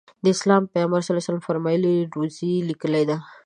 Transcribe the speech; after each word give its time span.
د 0.23 0.25
اسلام 0.35 0.63
پیغمبر 0.73 1.01
ص 1.05 1.07
وفرمایل 1.37 1.83
روزي 2.15 2.53
لیکلې 2.69 3.03
ده. 3.09 3.17